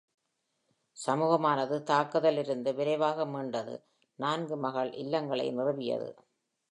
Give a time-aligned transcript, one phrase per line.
[1.07, 3.75] சமூகமானது தாக்குதலில் இருந்து விரைவாக மீண்டது,
[4.15, 6.09] நான்கு மகள் இல்லங்களை நிறுவியது.